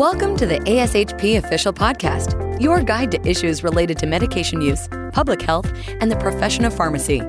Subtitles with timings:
[0.00, 5.42] Welcome to the ASHP Official Podcast, your guide to issues related to medication use, public
[5.42, 7.20] health, and the profession of pharmacy.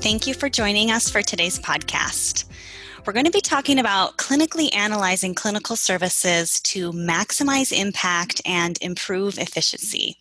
[0.00, 2.44] Thank you for joining us for today's podcast.
[3.04, 9.36] We're going to be talking about clinically analyzing clinical services to maximize impact and improve
[9.36, 10.16] efficiency.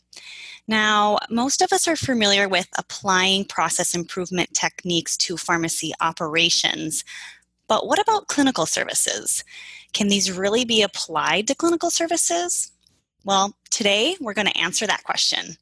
[0.68, 7.06] Now, most of us are familiar with applying process improvement techniques to pharmacy operations,
[7.68, 9.44] but what about clinical services?
[9.94, 12.72] Can these really be applied to clinical services?
[13.26, 15.58] Well, today we're going to answer that question.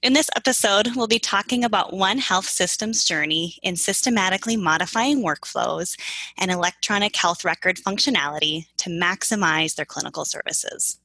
[0.00, 5.98] In this episode, we'll be talking about one health system's journey in systematically modifying workflows
[6.38, 10.99] and electronic health record functionality to maximize their clinical services.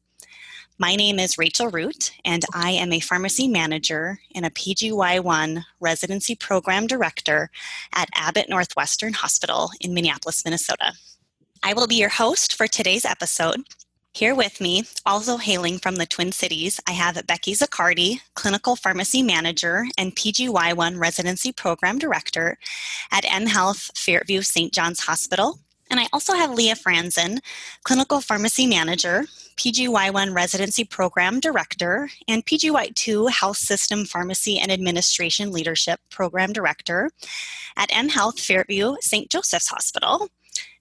[0.77, 6.35] My name is Rachel Root, and I am a pharmacy manager and a PGY1 residency
[6.35, 7.49] program director
[7.93, 10.91] at Abbott Northwestern Hospital in Minneapolis, Minnesota.
[11.63, 13.61] I will be your host for today's episode.
[14.13, 19.23] Here with me, also hailing from the Twin Cities, I have Becky Zaccardi, clinical pharmacy
[19.23, 22.57] manager and PGY1 residency program director
[23.13, 24.73] at M Health Fairview St.
[24.73, 25.57] John's Hospital
[25.89, 27.39] and I also have Leah Franzen,
[27.83, 29.25] Clinical Pharmacy Manager,
[29.57, 37.11] PGY1 Residency Program Director, and PGY2 Health System Pharmacy and Administration Leadership Program Director
[37.77, 39.29] at M Health Fairview St.
[39.29, 40.29] Joseph's Hospital.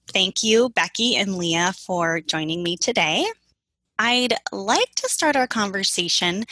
[0.07, 3.25] Thank you, Becky and Leah, for joining me today.
[3.97, 6.45] I'd like to start our conversation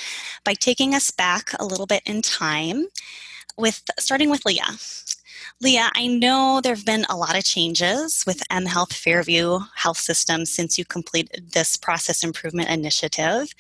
[0.46, 2.86] by taking us back a little bit in time
[3.58, 4.78] with starting with Leah.
[5.62, 9.98] Leah, I know there have been a lot of changes with M Health Fairview Health
[9.98, 13.54] System since you completed this process improvement initiative.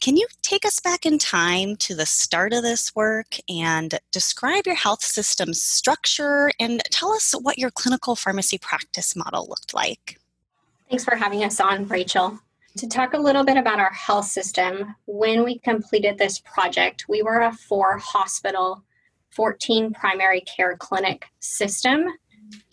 [0.00, 4.66] Can you take us back in time to the start of this work and describe
[4.66, 10.18] your health system's structure and tell us what your clinical pharmacy practice model looked like?
[10.88, 12.38] Thanks for having us on, Rachel.
[12.78, 17.22] To talk a little bit about our health system, when we completed this project, we
[17.22, 18.84] were a four hospital
[19.36, 22.06] 14 primary care clinic system.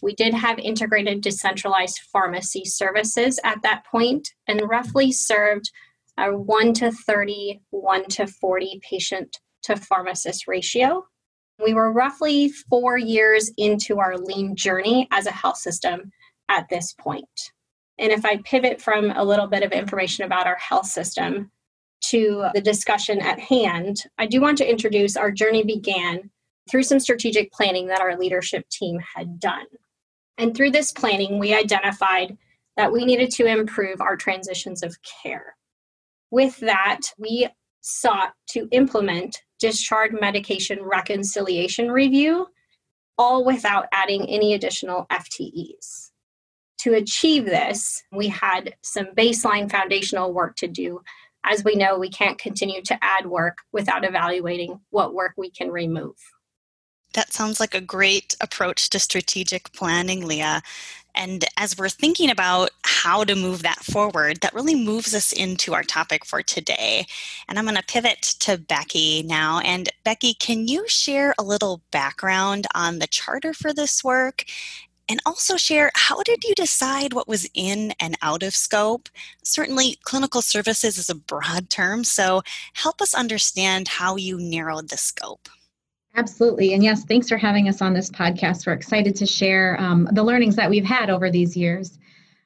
[0.01, 5.69] We did have integrated decentralized pharmacy services at that point and roughly served
[6.17, 11.05] a 1 to 30, 1 to 40 patient to pharmacist ratio.
[11.63, 16.11] We were roughly four years into our lean journey as a health system
[16.49, 17.51] at this point.
[17.99, 21.51] And if I pivot from a little bit of information about our health system
[22.05, 26.29] to the discussion at hand, I do want to introduce our journey began
[26.69, 29.65] through some strategic planning that our leadership team had done.
[30.37, 32.37] And through this planning, we identified
[32.77, 35.55] that we needed to improve our transitions of care.
[36.31, 37.47] With that, we
[37.81, 42.47] sought to implement discharge medication reconciliation review,
[43.17, 46.09] all without adding any additional FTEs.
[46.79, 51.01] To achieve this, we had some baseline foundational work to do.
[51.45, 55.69] As we know, we can't continue to add work without evaluating what work we can
[55.69, 56.15] remove.
[57.13, 60.61] That sounds like a great approach to strategic planning, Leah.
[61.15, 65.73] And as we're thinking about how to move that forward, that really moves us into
[65.73, 67.05] our topic for today.
[67.47, 69.59] And I'm going to pivot to Becky now.
[69.59, 74.45] And Becky, can you share a little background on the charter for this work?
[75.07, 79.09] And also share how did you decide what was in and out of scope?
[79.43, 82.41] Certainly, clinical services is a broad term, so
[82.73, 85.49] help us understand how you narrowed the scope.
[86.15, 86.73] Absolutely.
[86.73, 88.67] And yes, thanks for having us on this podcast.
[88.67, 91.97] We're excited to share um, the learnings that we've had over these years.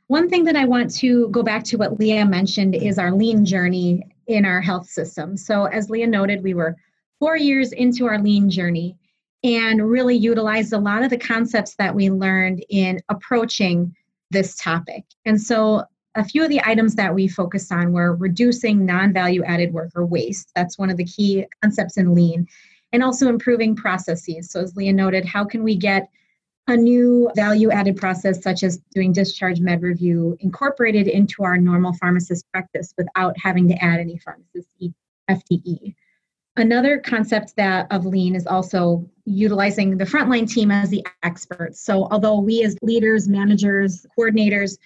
[0.08, 3.44] One thing that I want to go back to what Leah mentioned is our lean
[3.44, 5.36] journey in our health system.
[5.36, 6.78] So, as Leah noted, we were
[7.20, 8.96] four years into our lean journey
[9.44, 13.94] and really utilized a lot of the concepts that we learned in approaching
[14.32, 15.04] this topic.
[15.26, 15.84] And so,
[16.16, 19.92] a few of the items that we focused on were reducing non value added work
[19.94, 20.52] or waste.
[20.56, 22.48] That's one of the key concepts in lean
[22.92, 24.50] and also improving processes.
[24.50, 26.10] So, as Leah noted, how can we get
[26.68, 31.94] a new value added process, such as doing discharge med review, incorporated into our normal
[31.94, 34.68] pharmacist practice without having to add any pharmacist
[35.30, 35.96] FTE?
[36.58, 41.80] Another concept that of lean is also utilizing the frontline team as the experts.
[41.82, 44.78] So, although we as leaders, managers, coordinators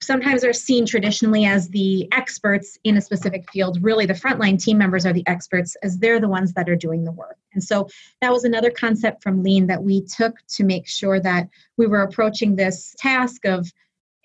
[0.00, 3.78] sometimes are seen traditionally as the experts in a specific field.
[3.82, 7.04] Really, the frontline team members are the experts as they're the ones that are doing
[7.04, 7.36] the work.
[7.54, 7.88] And so
[8.20, 12.02] that was another concept from Lean that we took to make sure that we were
[12.02, 13.70] approaching this task of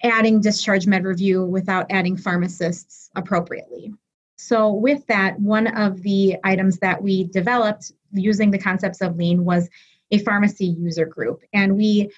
[0.03, 3.93] adding discharge med review without adding pharmacists appropriately.
[4.37, 9.45] So, with that, one of the items that we developed using the concepts of Lean
[9.45, 9.69] was
[10.11, 11.41] a pharmacy user group.
[11.53, 12.11] And we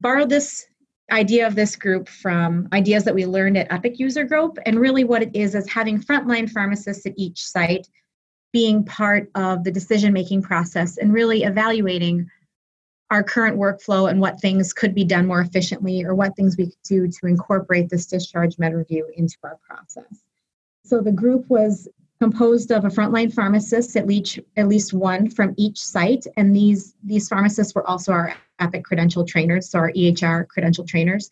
[0.00, 0.66] borrowed this
[1.10, 4.58] idea of this group from ideas that we learned at Epic User Group.
[4.66, 7.88] And really, what it is is having frontline pharmacists at each site
[8.52, 12.28] being part of the decision making process and really evaluating
[13.10, 16.66] our current workflow and what things could be done more efficiently or what things we
[16.66, 20.24] could do to incorporate this discharge med review into our process.
[20.84, 21.88] So the group was
[22.20, 26.94] composed of a frontline pharmacist, at least at least one from each site, and these
[27.04, 31.30] these pharmacists were also our Epic credential trainers, so our EHR credential trainers.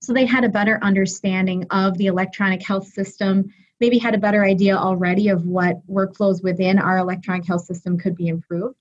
[0.00, 4.44] So they had a better understanding of the electronic health system, maybe had a better
[4.44, 8.76] idea already of what workflows within our electronic health system could be improved.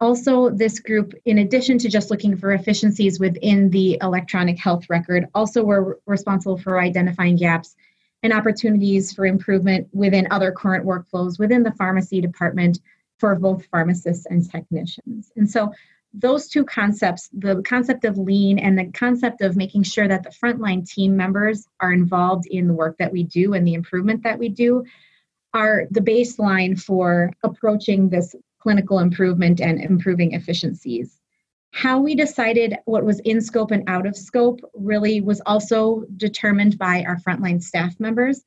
[0.00, 5.28] Also, this group, in addition to just looking for efficiencies within the electronic health record,
[5.34, 7.74] also were responsible for identifying gaps
[8.24, 12.80] and opportunities for improvement within other current workflows within the pharmacy department
[13.18, 15.30] for both pharmacists and technicians.
[15.36, 15.72] And so
[16.14, 20.30] those two concepts, the concept of lean and the concept of making sure that the
[20.30, 24.38] frontline team members are involved in the work that we do and the improvement that
[24.38, 24.84] we do,
[25.52, 31.20] are the baseline for approaching this clinical improvement and improving efficiencies.
[31.74, 36.78] How we decided what was in scope and out of scope really was also determined
[36.78, 38.44] by our frontline staff members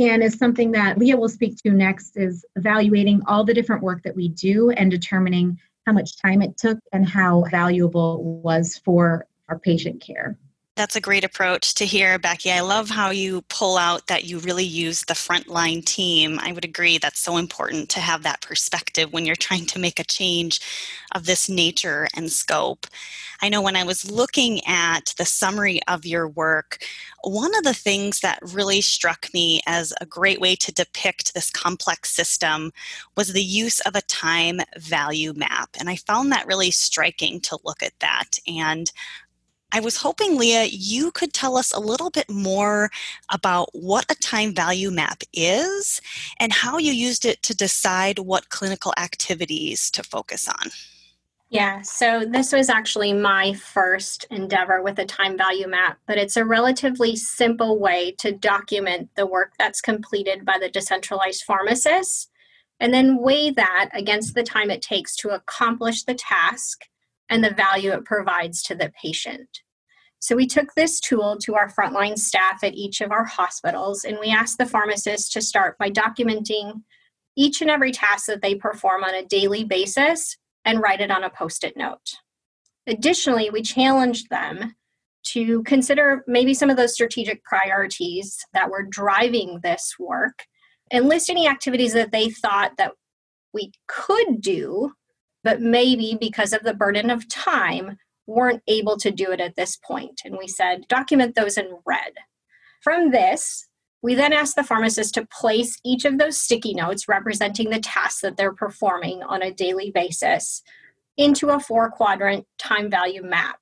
[0.00, 4.02] and is something that Leah will speak to next is evaluating all the different work
[4.02, 5.56] that we do and determining
[5.86, 10.36] how much time it took and how valuable it was for our patient care.
[10.76, 12.50] That's a great approach to hear, Becky.
[12.50, 16.40] I love how you pull out that you really use the frontline team.
[16.42, 20.00] I would agree that's so important to have that perspective when you're trying to make
[20.00, 20.60] a change
[21.14, 22.88] of this nature and scope.
[23.40, 26.78] I know when I was looking at the summary of your work,
[27.22, 31.50] one of the things that really struck me as a great way to depict this
[31.50, 32.72] complex system
[33.16, 35.70] was the use of a time value map.
[35.78, 38.38] And I found that really striking to look at that.
[38.48, 38.90] And
[39.74, 42.92] I was hoping, Leah, you could tell us a little bit more
[43.32, 46.00] about what a time value map is
[46.38, 50.70] and how you used it to decide what clinical activities to focus on.
[51.50, 56.36] Yeah, so this was actually my first endeavor with a time value map, but it's
[56.36, 62.30] a relatively simple way to document the work that's completed by the decentralized pharmacist
[62.78, 66.84] and then weigh that against the time it takes to accomplish the task
[67.28, 69.63] and the value it provides to the patient.
[70.24, 74.16] So we took this tool to our frontline staff at each of our hospitals, and
[74.18, 76.80] we asked the pharmacists to start by documenting
[77.36, 81.24] each and every task that they perform on a daily basis and write it on
[81.24, 82.14] a post it note.
[82.86, 84.74] Additionally, we challenged them
[85.24, 90.46] to consider maybe some of those strategic priorities that were driving this work
[90.90, 92.92] and list any activities that they thought that
[93.52, 94.90] we could do
[95.42, 99.76] but maybe because of the burden of time weren't able to do it at this
[99.76, 100.22] point.
[100.24, 102.12] And we said, document those in red.
[102.82, 103.68] From this,
[104.02, 108.20] we then asked the pharmacist to place each of those sticky notes representing the tasks
[108.20, 110.62] that they're performing on a daily basis
[111.16, 113.58] into a four quadrant time value map,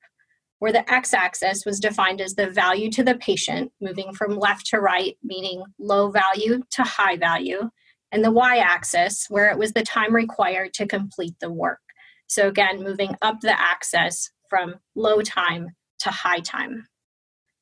[0.59, 4.67] where the x axis was defined as the value to the patient, moving from left
[4.67, 7.71] to right, meaning low value to high value,
[8.11, 11.79] and the y axis, where it was the time required to complete the work.
[12.27, 15.71] So, again, moving up the axis from low time
[16.01, 16.87] to high time.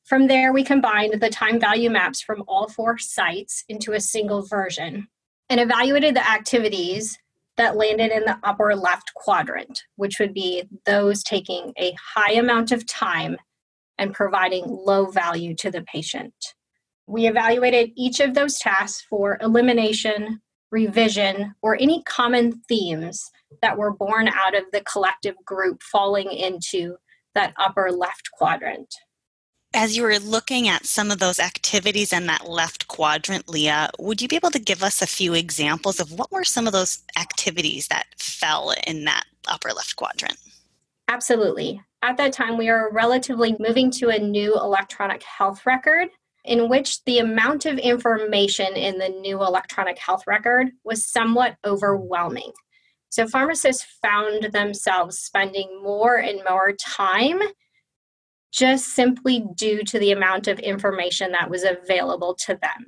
[0.03, 4.45] From there, we combined the time value maps from all four sites into a single
[4.45, 5.07] version
[5.49, 7.17] and evaluated the activities
[7.55, 12.73] that landed in the upper left quadrant, which would be those taking a high amount
[12.73, 13.37] of time
[13.97, 16.33] and providing low value to the patient.
[17.07, 23.31] We evaluated each of those tasks for elimination, revision, or any common themes
[23.61, 26.95] that were born out of the collective group falling into
[27.35, 28.93] that upper left quadrant.
[29.73, 34.21] As you were looking at some of those activities in that left quadrant, Leah, would
[34.21, 37.03] you be able to give us a few examples of what were some of those
[37.17, 40.37] activities that fell in that upper left quadrant?
[41.07, 41.81] Absolutely.
[42.01, 46.09] At that time, we were relatively moving to a new electronic health record
[46.43, 52.51] in which the amount of information in the new electronic health record was somewhat overwhelming.
[53.11, 57.41] So pharmacists found themselves spending more and more time
[58.53, 62.85] just simply due to the amount of information that was available to them.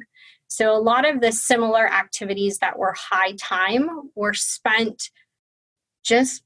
[0.48, 5.10] So a lot of the similar activities that were high time were spent
[6.06, 6.42] just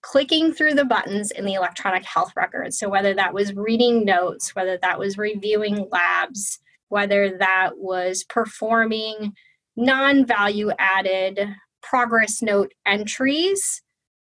[0.00, 2.72] clicking through the buttons in the electronic health record.
[2.72, 6.58] So, whether that was reading notes, whether that was reviewing labs,
[6.88, 9.32] whether that was performing
[9.76, 11.48] non value added
[11.88, 13.82] progress note entries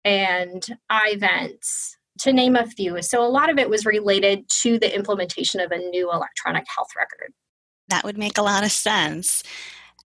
[0.05, 3.01] and events, to name a few.
[3.03, 6.89] So a lot of it was related to the implementation of a new electronic health
[6.97, 7.33] record.
[7.89, 9.43] That would make a lot of sense.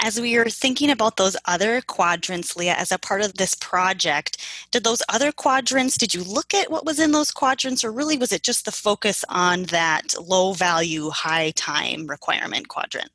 [0.01, 4.43] As we were thinking about those other quadrants, Leah, as a part of this project,
[4.71, 8.17] did those other quadrants, did you look at what was in those quadrants, or really
[8.17, 13.11] was it just the focus on that low value, high time requirement quadrant?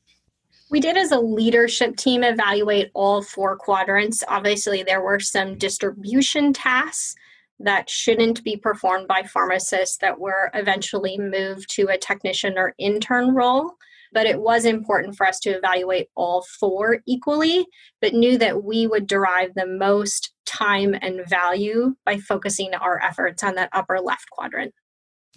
[0.70, 4.22] We did, as a leadership team, evaluate all four quadrants.
[4.28, 7.14] Obviously, there were some distribution tasks
[7.58, 13.34] that shouldn't be performed by pharmacists that were eventually moved to a technician or intern
[13.34, 13.72] role.
[14.12, 17.66] But it was important for us to evaluate all four equally,
[18.00, 23.42] but knew that we would derive the most time and value by focusing our efforts
[23.42, 24.75] on that upper left quadrant.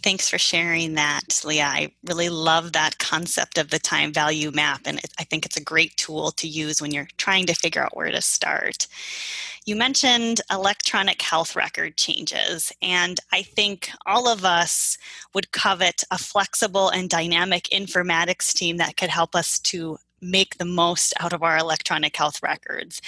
[0.03, 1.65] Thanks for sharing that, Leah.
[1.65, 5.63] I really love that concept of the time value map, and I think it's a
[5.63, 8.88] great tool to use when you're trying to figure out where to start.
[9.65, 14.98] You mentioned electronic health record changes, and I think all of us
[15.36, 20.65] would covet a flexible and dynamic informatics team that could help us to make the
[20.65, 23.01] most out of our electronic health records.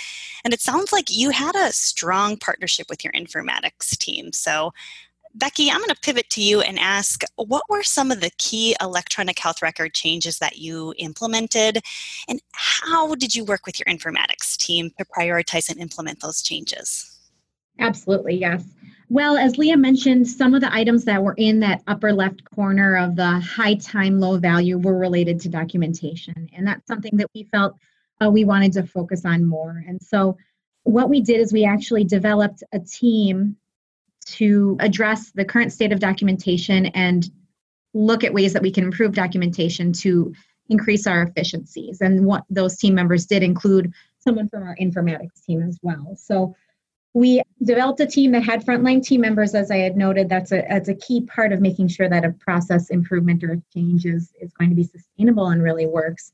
[0.44, 4.32] And it sounds like you had a strong partnership with your informatics team.
[4.32, 4.74] So
[5.36, 8.76] Becky, I'm going to pivot to you and ask what were some of the key
[8.80, 11.80] electronic health record changes that you implemented,
[12.28, 17.20] and how did you work with your informatics team to prioritize and implement those changes?
[17.80, 18.64] Absolutely, yes.
[19.10, 22.96] Well, as Leah mentioned, some of the items that were in that upper left corner
[22.96, 26.50] of the high time, low value were related to documentation.
[26.56, 27.76] And that's something that we felt
[28.24, 29.84] uh, we wanted to focus on more.
[29.88, 30.38] And so,
[30.84, 33.56] what we did is we actually developed a team
[34.26, 37.30] to address the current state of documentation and
[37.94, 40.34] look at ways that we can improve documentation to
[40.70, 42.02] increase our efficiencies.
[42.02, 46.16] And what those team members did include someone from our informatics team as well.
[46.16, 46.56] So
[47.14, 50.30] we developed a team that had frontline team members, as I had noted.
[50.30, 54.06] That's a, that's a key part of making sure that a process improvement or change
[54.06, 56.32] is, is going to be sustainable and really works.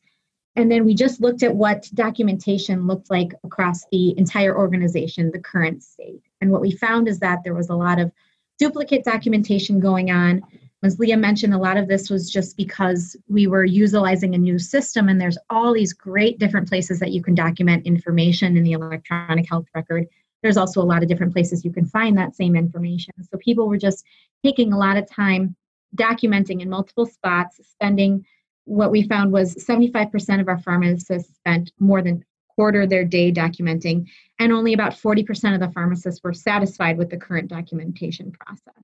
[0.55, 5.39] And then we just looked at what documentation looked like across the entire organization, the
[5.39, 6.23] current state.
[6.41, 8.11] And what we found is that there was a lot of
[8.57, 10.41] duplicate documentation going on.
[10.83, 14.57] As Leah mentioned, a lot of this was just because we were utilizing a new
[14.57, 18.71] system, and there's all these great different places that you can document information in the
[18.71, 20.07] electronic health record.
[20.41, 23.13] There's also a lot of different places you can find that same information.
[23.29, 24.05] So people were just
[24.43, 25.55] taking a lot of time
[25.97, 28.25] documenting in multiple spots, spending
[28.65, 32.23] what we found was 75% of our pharmacists spent more than
[32.59, 34.05] quarter their day documenting,
[34.37, 38.83] and only about 40% of the pharmacists were satisfied with the current documentation process.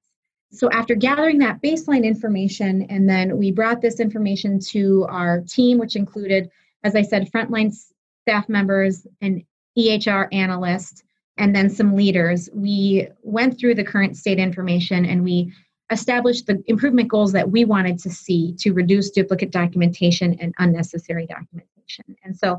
[0.53, 5.77] So, after gathering that baseline information, and then we brought this information to our team,
[5.77, 6.50] which included,
[6.86, 7.75] as I said, frontline
[8.22, 9.44] staff members, an
[9.77, 11.03] EHR analyst,
[11.38, 15.51] and then some leaders, we went through the current state information and we
[15.91, 21.25] established the improvement goals that we wanted to see to reduce duplicate documentation and unnecessary
[21.25, 22.15] documentation.
[22.24, 22.58] And so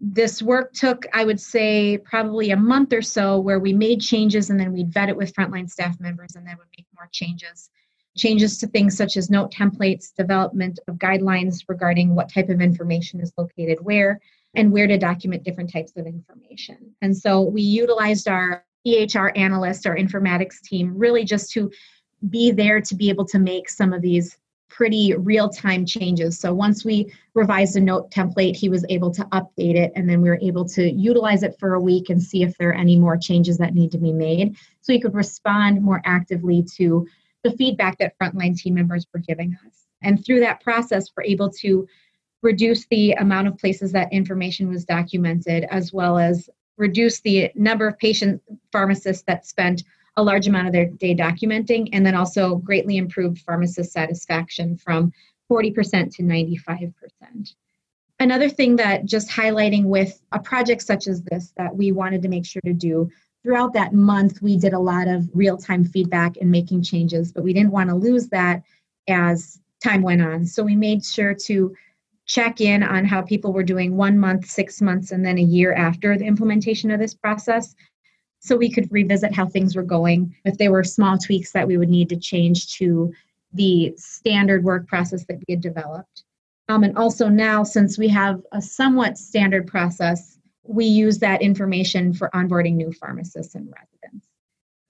[0.00, 4.50] this work took, I would say, probably a month or so where we made changes
[4.50, 7.70] and then we'd vet it with frontline staff members and then would make more changes.
[8.16, 13.20] Changes to things such as note templates, development of guidelines regarding what type of information
[13.20, 14.20] is located where,
[14.54, 16.94] and where to document different types of information.
[17.02, 21.70] And so we utilized our EHR analyst, our informatics team, really just to
[22.30, 24.38] be there to be able to make some of these
[24.68, 26.38] pretty real time changes.
[26.38, 30.20] So once we revised a note template, he was able to update it, and then
[30.20, 32.96] we were able to utilize it for a week and see if there are any
[32.96, 34.56] more changes that need to be made.
[34.80, 37.06] So he could respond more actively to
[37.42, 39.86] the feedback that frontline team members were giving us.
[40.02, 41.86] And through that process, we're able to
[42.42, 47.88] reduce the amount of places that information was documented, as well as reduce the number
[47.88, 48.42] of patient
[48.72, 49.84] pharmacists that spent
[50.16, 55.12] a large amount of their day documenting, and then also greatly improved pharmacist satisfaction from
[55.50, 56.92] 40% to 95%.
[58.18, 62.28] Another thing that just highlighting with a project such as this that we wanted to
[62.28, 63.10] make sure to do
[63.42, 67.44] throughout that month, we did a lot of real time feedback and making changes, but
[67.44, 68.62] we didn't want to lose that
[69.06, 70.46] as time went on.
[70.46, 71.74] So we made sure to
[72.24, 75.74] check in on how people were doing one month, six months, and then a year
[75.74, 77.76] after the implementation of this process
[78.46, 81.76] so we could revisit how things were going if there were small tweaks that we
[81.76, 83.12] would need to change to
[83.54, 86.22] the standard work process that we had developed.
[86.68, 92.14] Um, and also now, since we have a somewhat standard process, we use that information
[92.14, 94.25] for onboarding new pharmacists and residents.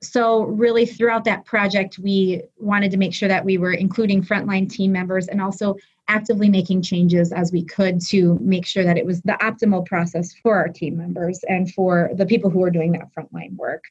[0.02, 4.70] So, really, throughout that project, we wanted to make sure that we were including frontline
[4.70, 5.76] team members and also
[6.08, 10.34] actively making changes as we could to make sure that it was the optimal process
[10.42, 13.84] for our team members and for the people who are doing that frontline work.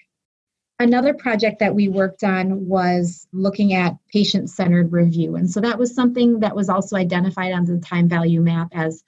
[0.78, 5.36] Another project that we worked on was looking at patient centered review.
[5.36, 9.04] And so that was something that was also identified on the time value map as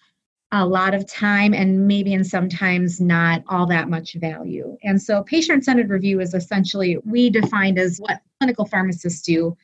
[0.52, 4.78] a lot of time and maybe and sometimes not all that much value.
[4.84, 9.58] And so patient centered review is essentially we defined as what clinical pharmacists do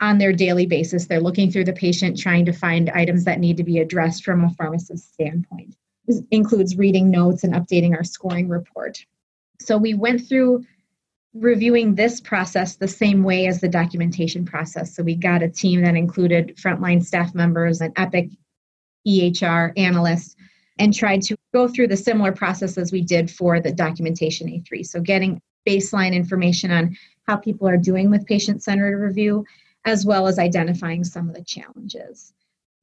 [0.00, 1.06] on their daily basis.
[1.06, 4.44] They're looking through the patient, trying to find items that need to be addressed from
[4.44, 5.74] a pharmacist standpoint.
[6.06, 9.04] This includes reading notes and updating our scoring report.
[9.60, 10.64] So we went through
[11.34, 14.94] reviewing this process the same way as the documentation process.
[14.94, 18.30] So we got a team that included frontline staff members and Epic
[19.06, 20.36] EHR analysts
[20.78, 24.84] and tried to go through the similar process as we did for the documentation A3.
[24.84, 26.96] So getting baseline information on
[27.26, 29.44] how people are doing with patient centered review,
[29.84, 32.32] as well as identifying some of the challenges.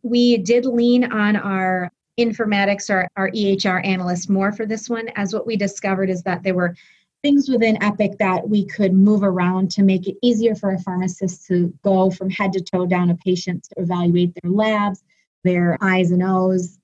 [0.02, 5.34] We did lean on our informatics or our EHR analyst more for this one, as
[5.34, 6.76] what we discovered is that there were
[7.22, 11.48] things within Epic that we could move around to make it easier for a pharmacist
[11.48, 15.04] to go from head to toe down a patient to evaluate their labs,
[15.44, 16.80] their I's and O's,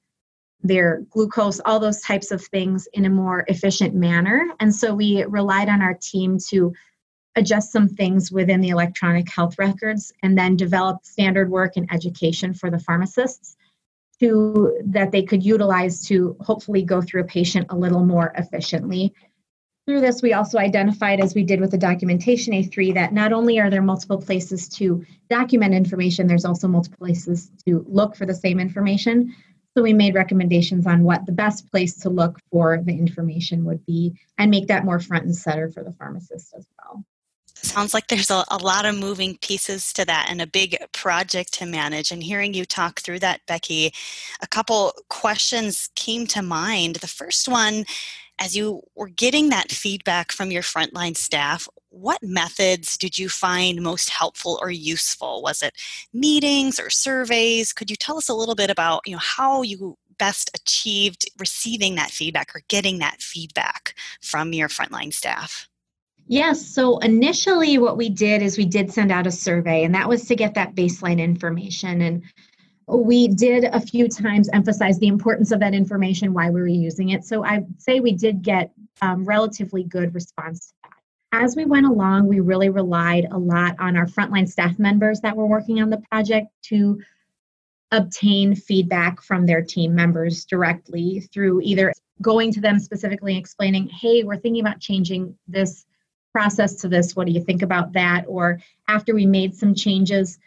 [0.62, 4.46] their glucose, all those types of things in a more efficient manner.
[4.60, 6.74] And so we relied on our team to
[7.36, 12.54] adjust some things within the electronic health records and then develop standard work and education
[12.54, 13.56] for the pharmacists
[14.20, 19.13] to that they could utilize to hopefully go through a patient a little more efficiently
[19.89, 23.60] through this, we also identified, as we did with the documentation A3, that not only
[23.60, 28.36] are there multiple places to document information, there's also multiple places to look for the
[28.36, 29.36] same information.
[29.75, 33.84] So we made recommendations on what the best place to look for the information would
[33.88, 37.03] be and make that more front and center for the pharmacist as well.
[37.55, 41.51] Sounds like there's a, a, lot of moving pieces to that and a big project
[41.55, 42.12] to manage.
[42.12, 43.91] And hearing you talk through that, Becky,
[44.39, 46.98] a couple questions came to mind.
[46.98, 47.86] The first one
[48.39, 53.81] as you were getting that feedback from your frontline staff, what methods did you find
[53.81, 55.41] most helpful or useful?
[55.41, 55.74] Was it
[56.13, 57.74] meetings or surveys?
[57.74, 61.95] Could you tell us a little bit about you know how you best achieved receiving
[61.95, 65.67] that feedback or getting that feedback from your frontline staff?
[66.28, 66.63] Yes.
[66.63, 70.25] So initially, what we did is we did send out a survey, and that was
[70.25, 72.02] to get that baseline information.
[72.02, 72.23] And
[72.89, 77.10] we did a few times emphasize the importance of that information, why we were using
[77.10, 77.23] it.
[77.23, 78.71] So I'd say we did get
[79.02, 81.43] um, relatively good response to that.
[81.43, 85.38] As we went along, we really relied a lot on our frontline staff members that
[85.38, 86.99] were working on the project to
[87.91, 94.23] obtain feedback from their team members directly through either going to them specifically explaining, hey,
[94.23, 95.86] we're thinking about changing this
[96.32, 97.15] process to this.
[97.15, 98.25] What do you think about that?
[98.28, 100.38] Or after we made some changes,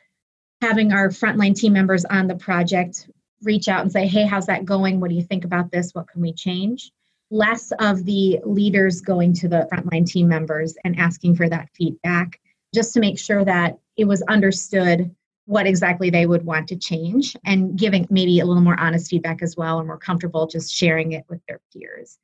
[0.63, 3.11] having our frontline team members on the project
[3.43, 5.01] reach out and say, hey, how's that going?
[5.01, 5.91] What do you think about this?
[5.93, 6.93] What can we change?
[7.33, 12.41] Less of the leaders going to the frontline team members and asking for that feedback,
[12.73, 15.13] just to make sure that it was understood
[15.47, 19.43] what exactly they would want to change and giving maybe a little more honest feedback
[19.43, 22.19] as well and more comfortable just sharing it with their peers.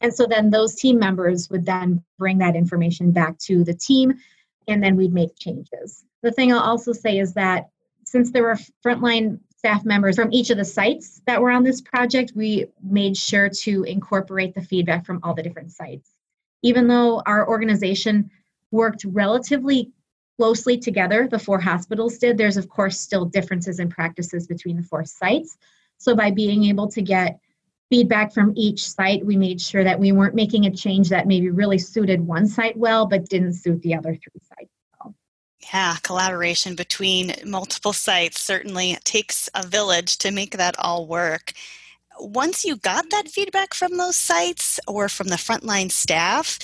[0.00, 4.14] And so then those team members would then bring that information back to the team
[4.66, 6.04] and then we'd make changes.
[6.24, 7.68] The thing I'll also say is that
[8.04, 11.80] since there were frontline staff members from each of the sites that were on this
[11.80, 16.10] project, we made sure to incorporate the feedback from all the different sites.
[16.62, 18.30] Even though our organization
[18.70, 19.90] worked relatively
[20.36, 24.82] closely together, the four hospitals did, there's of course still differences in practices between the
[24.82, 25.56] four sites.
[25.96, 27.38] So by being able to get
[27.88, 31.50] feedback from each site, we made sure that we weren't making a change that maybe
[31.50, 34.73] really suited one site well, but didn't suit the other three sites.
[35.72, 41.52] Yeah, collaboration between multiple sites certainly takes a village to make that all work.
[42.20, 46.58] Once you got that feedback from those sites or from the frontline staff,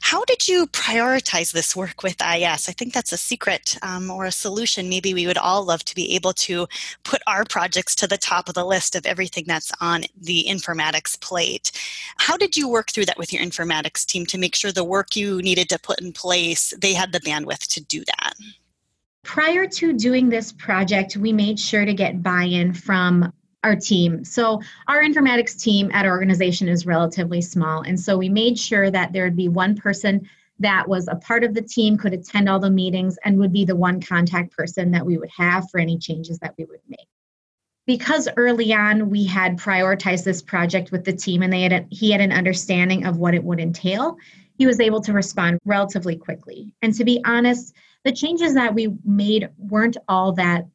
[0.00, 2.68] how did you prioritize this work with IS?
[2.68, 4.88] I think that's a secret um, or a solution.
[4.88, 6.66] Maybe we would all love to be able to
[7.02, 11.20] put our projects to the top of the list of everything that's on the informatics
[11.20, 11.70] plate.
[12.16, 15.16] How did you work through that with your informatics team to make sure the work
[15.16, 18.34] you needed to put in place, they had the bandwidth to do that?
[19.22, 23.32] Prior to doing this project, we made sure to get buy in from
[23.64, 24.24] our team.
[24.24, 27.82] So, our informatics team at our organization is relatively small.
[27.82, 30.28] And so, we made sure that there would be one person
[30.60, 33.64] that was a part of the team, could attend all the meetings, and would be
[33.64, 37.08] the one contact person that we would have for any changes that we would make
[37.86, 41.86] because early on we had prioritized this project with the team and they had a,
[41.90, 44.16] he had an understanding of what it would entail
[44.56, 47.74] he was able to respond relatively quickly and to be honest
[48.04, 50.66] the changes that we made weren't all that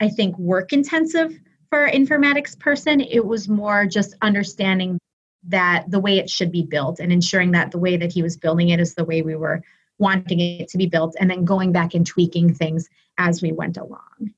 [0.00, 1.38] i think work intensive
[1.72, 4.98] for informatics person it was more just understanding
[5.42, 8.36] that the way it should be built and ensuring that the way that he was
[8.36, 9.62] building it is the way we were
[9.98, 13.78] wanting it to be built and then going back and tweaking things as we went
[13.78, 14.34] along.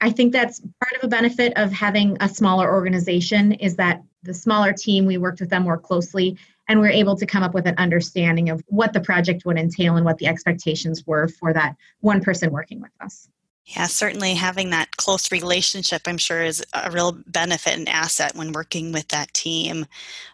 [0.00, 4.32] I think that's part of a benefit of having a smaller organization is that the
[4.32, 7.52] smaller team, we worked with them more closely and we are able to come up
[7.52, 11.52] with an understanding of what the project would entail and what the expectations were for
[11.52, 13.28] that one person working with us.
[13.66, 18.52] Yeah, certainly having that close relationship, I'm sure, is a real benefit and asset when
[18.52, 19.86] working with that team.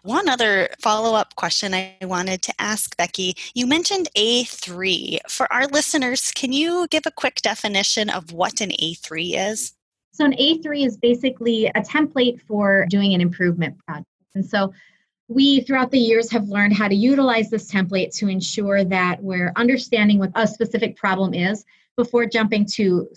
[0.03, 5.19] One other follow up question I wanted to ask Becky you mentioned A3.
[5.29, 9.73] For our listeners, can you give a quick definition of what an A3 is?
[10.11, 14.07] So, an A3 is basically a template for doing an improvement project.
[14.35, 14.73] And so,
[15.29, 19.53] we throughout the years have learned how to utilize this template to ensure that we're
[19.55, 21.63] understanding what a specific problem is
[21.97, 23.07] before jumping to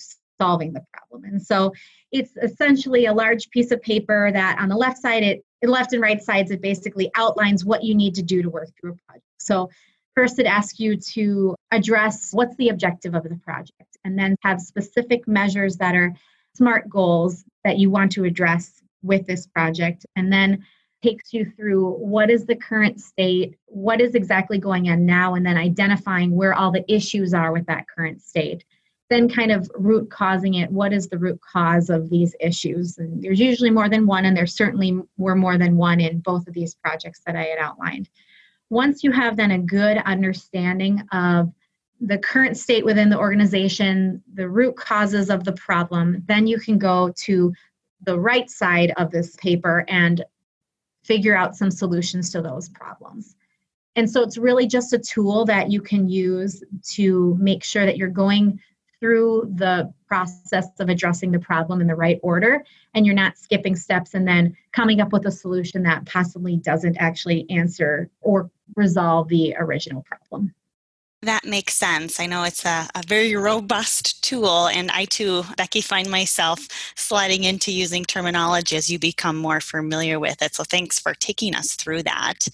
[0.40, 1.24] solving the problem.
[1.24, 1.72] And so
[2.12, 6.02] it's essentially a large piece of paper that on the left side, it left and
[6.02, 9.26] right sides, it basically outlines what you need to do to work through a project.
[9.38, 9.70] So
[10.14, 14.60] first it asks you to address what's the objective of the project and then have
[14.60, 16.12] specific measures that are
[16.54, 20.64] smart goals that you want to address with this project and then
[21.04, 25.44] takes you through what is the current state, what is exactly going on now, and
[25.44, 28.64] then identifying where all the issues are with that current state.
[29.10, 30.70] Then, kind of root causing it.
[30.70, 32.96] What is the root cause of these issues?
[32.96, 36.48] And there's usually more than one, and there certainly were more than one in both
[36.48, 38.08] of these projects that I had outlined.
[38.70, 41.52] Once you have then a good understanding of
[42.00, 46.78] the current state within the organization, the root causes of the problem, then you can
[46.78, 47.52] go to
[48.06, 50.24] the right side of this paper and
[51.04, 53.36] figure out some solutions to those problems.
[53.96, 56.64] And so it's really just a tool that you can use
[56.94, 58.58] to make sure that you're going
[58.98, 62.64] through the process of addressing the problem in the right order
[62.94, 66.96] and you're not skipping steps and then coming up with a solution that possibly doesn't
[66.96, 70.54] actually answer or resolve the original problem.
[71.24, 72.20] That makes sense.
[72.20, 77.44] I know it's a, a, very robust tool, and I too, Becky, find myself sliding
[77.44, 80.54] into using terminology as you become more familiar with it.
[80.54, 82.46] So thanks for taking us through that.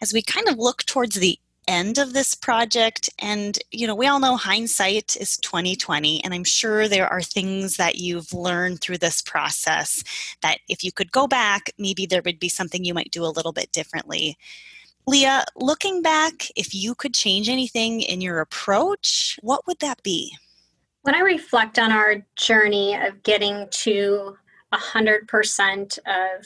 [0.00, 4.06] As we kind of look towards the end of this project and you know we
[4.06, 8.96] all know hindsight is 2020 and i'm sure there are things that you've learned through
[8.96, 10.02] this process
[10.40, 13.26] that if you could go back maybe there would be something you might do a
[13.36, 14.36] little bit differently
[15.06, 20.36] Leah, looking back, if you could change anything in your approach, what would that be?
[21.02, 24.36] When I reflect on our journey of getting to
[24.72, 26.44] 100% of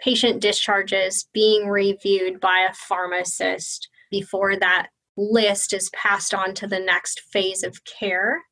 [0.00, 6.80] patient discharges being reviewed by a pharmacist before that list is passed on to the
[6.80, 8.42] next phase of care,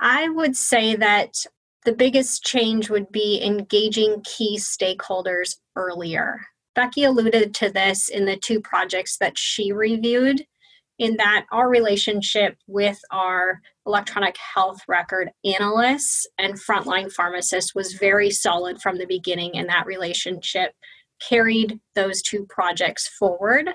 [0.00, 1.34] I would say that
[1.84, 6.40] the biggest change would be engaging key stakeholders earlier.
[6.78, 10.46] Becky alluded to this in the two projects that she reviewed,
[11.00, 18.30] in that our relationship with our electronic health record analysts and frontline pharmacists was very
[18.30, 20.70] solid from the beginning, and that relationship
[21.20, 23.70] carried those two projects forward.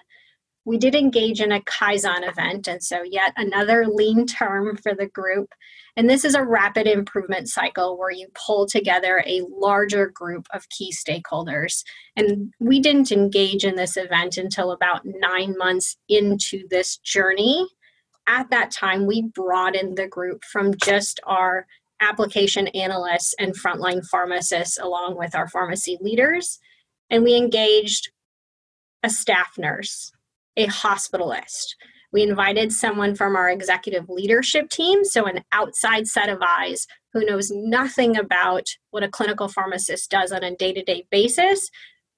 [0.66, 5.08] We did engage in a Kaizen event, and so yet another lean term for the
[5.08, 5.54] group
[5.96, 10.70] and this is a rapid improvement cycle where you pull together a larger group of
[10.70, 11.84] key stakeholders.
[12.16, 17.68] And we didn't engage in this event until about nine months into this journey.
[18.26, 21.68] At that time, we broadened the group from just our
[22.02, 26.60] application analysts and frontline pharmacists, along with our pharmacy leaders.
[27.12, 28.12] And we engaged
[29.04, 30.12] a staff nurse,
[30.58, 31.76] a hospitalist,
[32.14, 37.26] we invited someone from our executive leadership team, so an outside set of eyes who
[37.26, 41.70] knows nothing about what a clinical pharmacist does on a day to day basis,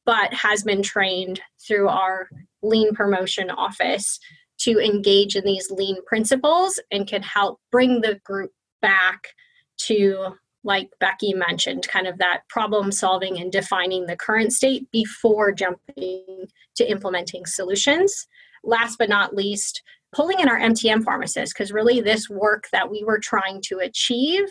[0.06, 2.28] but has been trained through our
[2.62, 4.19] lean promotion office
[4.58, 9.30] to engage in these lean principles and can help bring the group back
[9.78, 15.54] to like Becky mentioned, kind of that problem solving and defining the current state before
[15.54, 18.28] jumping to implementing solutions
[18.65, 19.82] last but not least,
[20.13, 24.45] pulling in our MTM pharmacists, because really this work that we were trying to achieve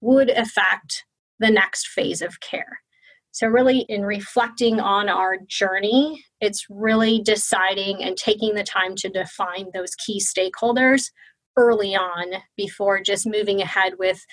[0.00, 1.04] would affect
[1.38, 2.80] the next phase of care.
[3.32, 9.08] So, really, in reflecting on our journey, it's really deciding and taking the time to
[9.08, 11.10] define those key stakeholders
[11.56, 14.24] early on before just moving ahead with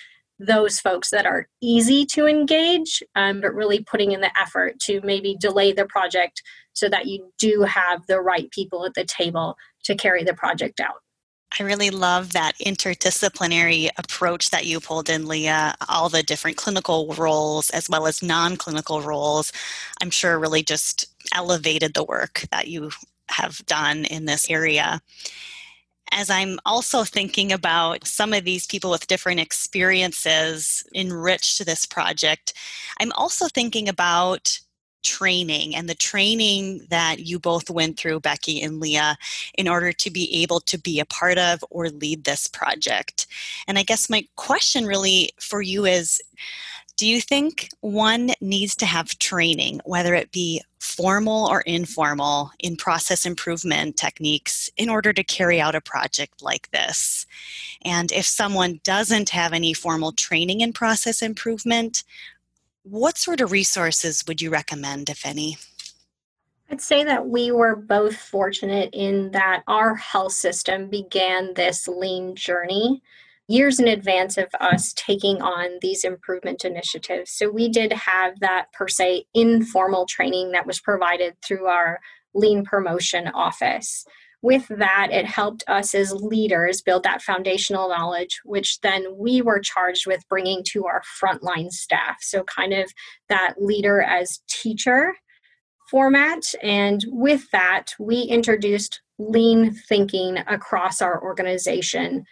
[0.45, 4.99] those folks that are easy to engage, um, but really putting in the effort to
[5.01, 6.41] maybe delay the project
[6.73, 10.79] so that you do have the right people at the table to carry the project
[10.79, 10.95] out.
[11.59, 15.75] I really love that interdisciplinary approach that you pulled in, Leah.
[15.89, 19.51] All the different clinical roles as well as non clinical roles,
[20.01, 22.91] I'm sure really just elevated the work that you
[23.29, 25.01] have done in this area.
[26.11, 32.53] As I'm also thinking about some of these people with different experiences enriched this project,
[32.99, 34.59] I'm also thinking about
[35.03, 39.17] training and the training that you both went through, Becky and Leah,
[39.57, 43.27] in order to be able to be a part of or lead this project.
[43.67, 46.21] And I guess my question really for you is
[47.01, 52.75] do you think one needs to have training, whether it be formal or informal, in
[52.75, 57.25] process improvement techniques in order to carry out a project like this?
[57.83, 62.03] And if someone doesn't have any formal training in process improvement,
[62.83, 65.57] what sort of resources would you recommend, if any?
[66.69, 72.35] I'd say that we were both fortunate in that our health system began this lean
[72.35, 73.01] journey
[73.47, 77.31] years in advance of us taking on these improvement initiatives.
[77.31, 81.99] So we did have that per se informal training that was provided through our
[82.33, 84.05] lean promotion office
[84.41, 89.59] with that, it helped us as leaders build that foundational knowledge, which then we were
[89.59, 92.17] charged with bringing to our frontline staff.
[92.21, 92.91] So, kind of
[93.29, 95.15] that leader as teacher
[95.89, 96.41] format.
[96.63, 102.25] And with that, we introduced lean thinking across our organization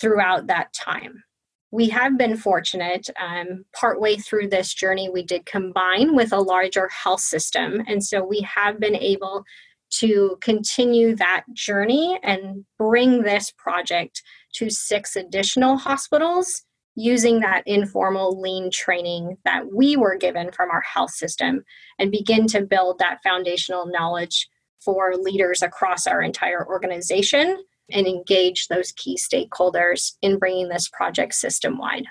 [0.00, 1.22] throughout that time.
[1.70, 3.08] We have been fortunate.
[3.20, 7.82] Um, partway through this journey, we did combine with a larger health system.
[7.86, 9.44] And so we have been able
[9.90, 14.22] to continue that journey and bring this project
[14.54, 20.80] to six additional hospitals using that informal lean training that we were given from our
[20.80, 21.62] health system
[21.98, 24.48] and begin to build that foundational knowledge
[24.80, 27.56] for leaders across our entire organization
[27.90, 32.04] and engage those key stakeholders in bringing this project system wide.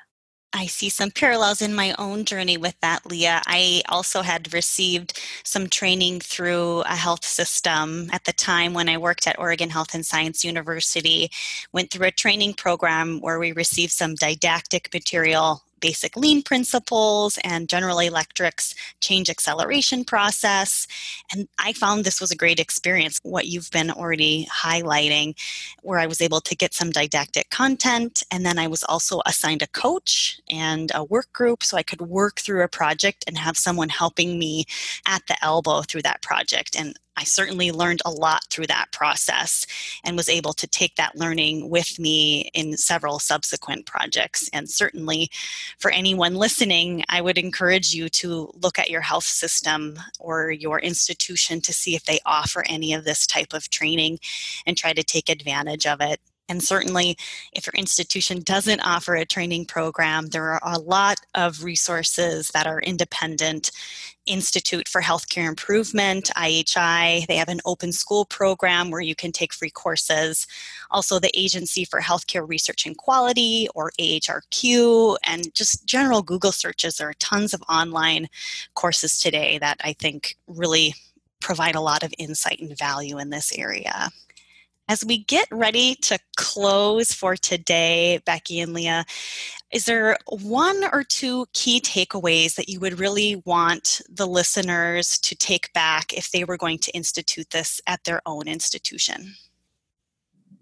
[0.53, 3.41] I see some parallels in my own journey with that, Leah.
[3.45, 8.97] I also had received some training through a health system at the time when I
[8.97, 11.29] worked at Oregon Health and Science University.
[11.73, 17.69] Went through a training program where we received some didactic material basic lean principles and
[17.69, 20.87] General Electric's change acceleration process.
[21.31, 25.35] And I found this was a great experience, what you've been already highlighting,
[25.81, 28.23] where I was able to get some didactic content.
[28.31, 32.01] And then I was also assigned a coach and a work group so I could
[32.01, 34.65] work through a project and have someone helping me
[35.05, 36.75] at the elbow through that project.
[36.77, 39.65] And I certainly learned a lot through that process
[40.03, 44.49] and was able to take that learning with me in several subsequent projects.
[44.53, 45.29] And certainly
[45.79, 50.79] for anyone listening, I would encourage you to look at your health system or your
[50.79, 54.19] institution to see if they offer any of this type of training
[54.65, 56.21] and try to take advantage of it.
[56.49, 57.17] And certainly,
[57.51, 62.67] if your institution doesn't offer a training program, there are a lot of resources that
[62.67, 63.71] are independent.
[64.25, 69.53] Institute for Healthcare Improvement, IHI, they have an open school program where you can take
[69.53, 70.45] free courses.
[70.91, 76.97] Also, the Agency for Healthcare Research and Quality, or AHRQ, and just general Google searches.
[76.97, 78.27] There are tons of online
[78.73, 80.93] courses today that I think really
[81.39, 84.09] provide a lot of insight and value in this area.
[84.89, 89.03] As we get ready to close for today, Becky and Leah,
[89.71, 95.35] is there one or two key takeaways that you would really want the listeners to
[95.35, 99.35] take back if they were going to institute this at their own institution?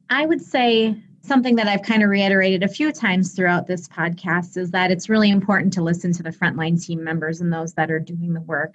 [0.10, 4.58] I would say something that I've kind of reiterated a few times throughout this podcast
[4.58, 7.92] is that it's really important to listen to the frontline team members and those that
[7.92, 8.74] are doing the work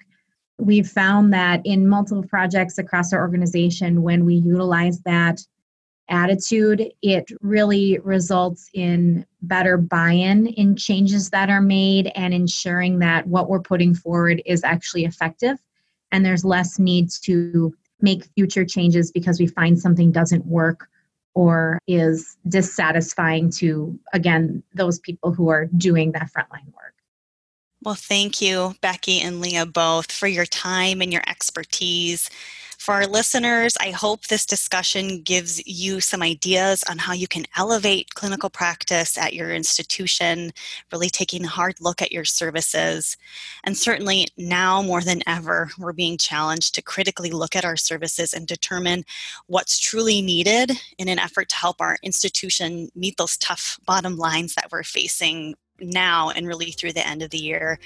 [0.60, 5.40] we've found that in multiple projects across our organization, when we utilize that
[6.08, 12.98] attitude, it really results in better buy in in changes that are made and ensuring
[12.98, 15.56] that what we're putting forward is actually effective.
[16.12, 20.88] And there's less need to make future changes because we find something doesn't work
[21.34, 26.89] or is dissatisfying to, again, those people who are doing that frontline work.
[27.82, 32.28] Well, thank you, Becky and Leah, both, for your time and your expertise.
[32.78, 37.46] For our listeners, I hope this discussion gives you some ideas on how you can
[37.56, 40.52] elevate clinical practice at your institution,
[40.92, 43.16] really taking a hard look at your services.
[43.64, 48.34] And certainly now more than ever, we're being challenged to critically look at our services
[48.34, 49.04] and determine
[49.46, 54.54] what's truly needed in an effort to help our institution meet those tough bottom lines
[54.54, 57.78] that we're facing now and really through the end of the year.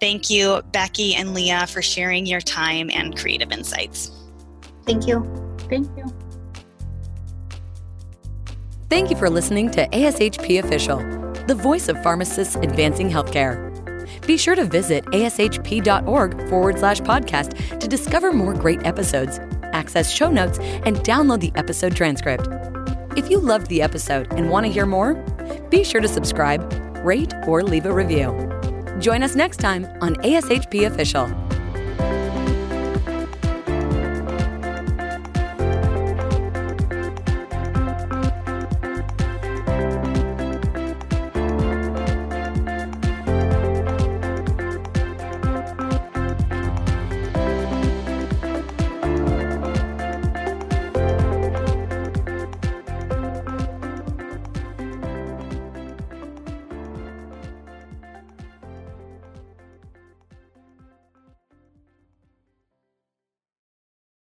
[0.00, 4.10] Thank you, Becky and Leah, for sharing your time and creative insights.
[4.86, 5.24] Thank you.
[5.68, 6.12] Thank you.
[8.88, 10.98] Thank you for listening to ASHP Official,
[11.46, 13.70] the voice of pharmacists advancing healthcare.
[14.26, 19.38] Be sure to visit ashp.org forward slash podcast to discover more great episodes,
[19.72, 22.48] access show notes, and download the episode transcript.
[23.16, 25.14] If you loved the episode and want to hear more,
[25.70, 26.60] be sure to subscribe,
[27.04, 28.30] rate, or leave a review.
[29.00, 31.49] Join us next time on ASHP Official.